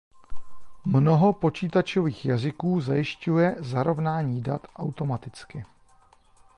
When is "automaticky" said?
4.75-5.65